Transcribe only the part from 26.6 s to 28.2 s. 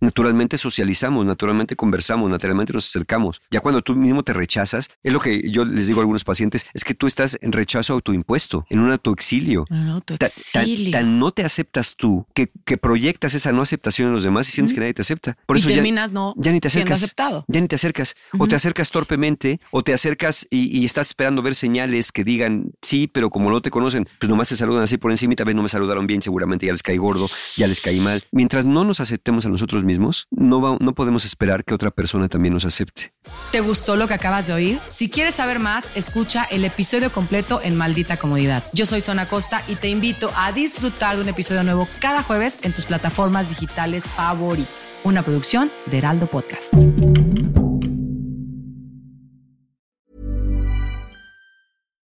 ya les caí gordo, ya les caí